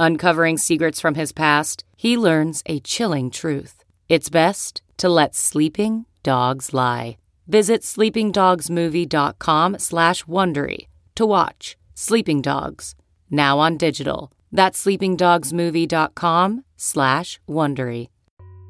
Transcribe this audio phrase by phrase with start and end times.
[0.00, 3.84] Uncovering secrets from his past, he learns a chilling truth.
[4.08, 7.18] It's best to let sleeping dogs lie.
[7.46, 12.94] Visit sleepingdogsmovie.com slash Wondery to watch Sleeping Dogs,
[13.30, 14.32] now on digital.
[14.50, 18.08] That's sleepingdogsmovie.com slash Wondery.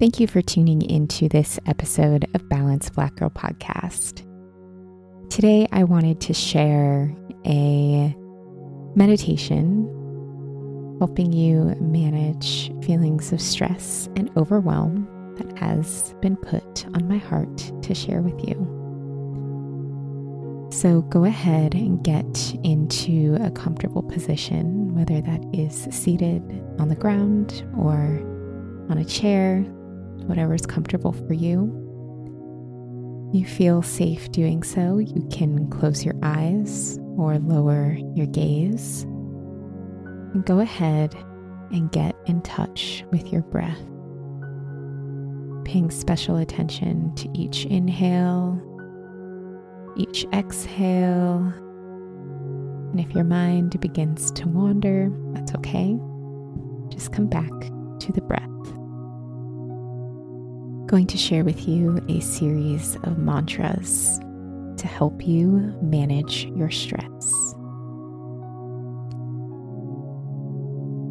[0.00, 4.26] Thank you for tuning into this episode of Balanced Black Girl Podcast.
[5.30, 7.14] Today, I wanted to share
[7.46, 8.16] a
[8.96, 9.99] meditation
[11.00, 17.56] helping you manage feelings of stress and overwhelm that has been put on my heart
[17.82, 18.54] to share with you.
[20.70, 26.42] So go ahead and get into a comfortable position, whether that is seated
[26.78, 28.20] on the ground or
[28.90, 29.60] on a chair,
[30.26, 31.74] whatever is comfortable for you.
[33.32, 39.06] You feel safe doing so, you can close your eyes or lower your gaze
[40.44, 41.14] go ahead
[41.72, 43.80] and get in touch with your breath.
[45.64, 48.60] Paying special attention to each inhale,
[49.96, 51.52] each exhale.
[52.90, 55.96] And if your mind begins to wander, that's okay.
[56.88, 57.50] Just come back
[58.00, 58.46] to the breath.
[60.88, 64.18] Going to share with you a series of mantras
[64.76, 67.54] to help you manage your stress.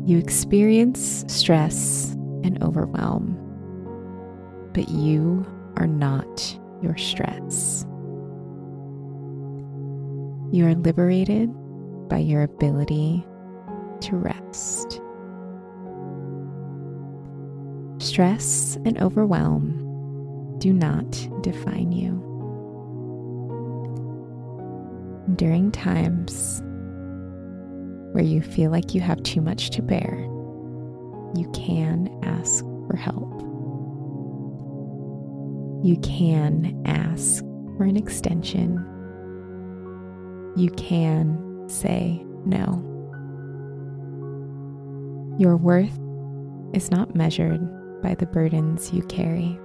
[0.10, 3.38] You experience stress and overwhelm,
[4.74, 5.46] but you
[5.78, 7.86] are not your stress.
[10.52, 11.52] You are liberated
[12.10, 13.24] by your ability
[14.02, 15.00] to rest.
[18.04, 21.12] Stress and overwhelm do not
[21.44, 22.16] define you.
[25.36, 26.64] During times
[28.22, 30.18] you feel like you have too much to bear,
[31.36, 33.42] you can ask for help.
[35.84, 37.44] You can ask
[37.78, 38.76] for an extension.
[40.58, 42.86] You can say no.
[45.40, 45.98] Your worth
[46.74, 47.62] is not measured
[48.02, 49.58] by the burdens you carry.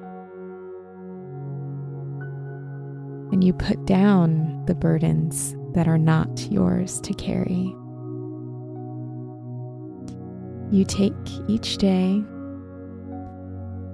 [3.33, 7.75] And you put down the burdens that are not yours to carry.
[10.71, 11.15] You take
[11.49, 12.23] each day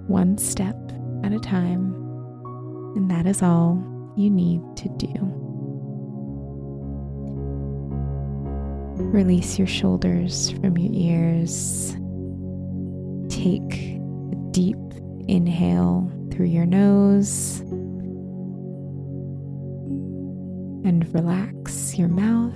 [0.06, 0.76] one step
[1.24, 1.94] at a time,
[2.96, 3.82] and that is all
[4.16, 5.12] you need to do.
[9.12, 11.96] Release your shoulders from your ears.
[13.28, 14.76] Take a deep
[15.28, 17.60] inhale through your nose
[20.84, 22.54] and relax your mouth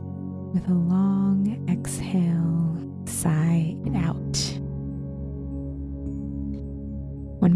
[0.55, 2.24] with a long exhale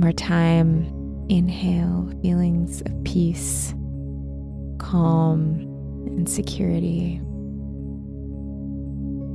[0.09, 0.87] more time,
[1.29, 3.75] inhale feelings of peace,
[4.79, 5.61] calm,
[6.07, 7.17] and security.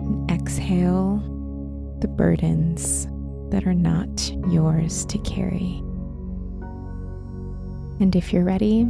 [0.02, 1.18] And exhale
[2.00, 3.06] the burdens
[3.52, 5.80] that are not yours to carry.
[8.00, 8.88] And if you're ready,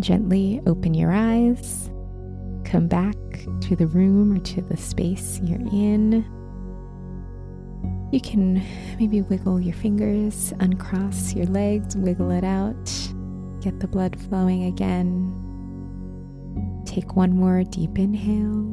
[0.00, 1.90] gently open your eyes,
[2.64, 3.14] come back
[3.60, 6.24] to the room or to the space you're in.
[8.14, 8.62] You can
[8.96, 12.84] maybe wiggle your fingers, uncross your legs, wiggle it out,
[13.60, 15.34] get the blood flowing again.
[16.86, 18.70] Take one more deep inhale.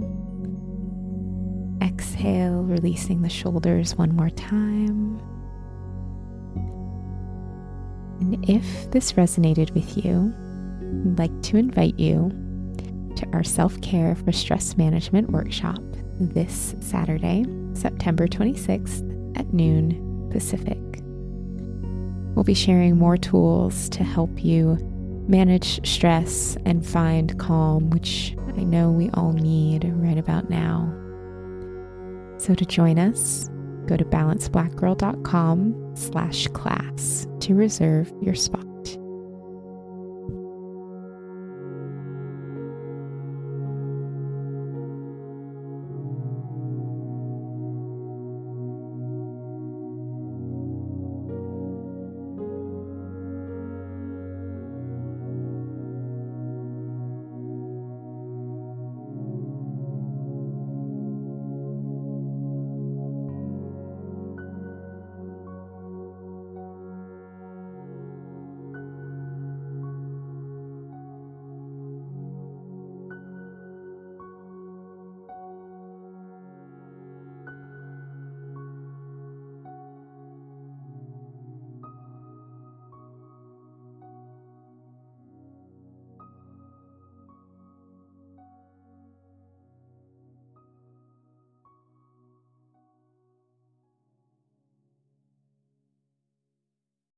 [1.82, 5.20] Exhale, releasing the shoulders one more time.
[8.20, 10.32] And if this resonated with you,
[11.14, 12.30] I'd like to invite you
[13.16, 15.82] to our self care for stress management workshop
[16.20, 17.44] this Saturday,
[17.74, 20.78] September 26th at noon Pacific.
[22.36, 24.78] We'll be sharing more tools to help you
[25.28, 30.94] manage stress and find calm, which I know we all need right about now.
[32.38, 33.50] So to join us,
[33.86, 38.71] go to balancedblackgirl.com slash class to reserve your spot.